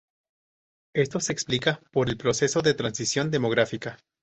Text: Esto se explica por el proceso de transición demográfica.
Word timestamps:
Esto 0.95 1.19
se 1.19 1.31
explica 1.31 1.79
por 1.91 2.09
el 2.09 2.17
proceso 2.17 2.63
de 2.63 2.73
transición 2.73 3.29
demográfica. 3.29 3.99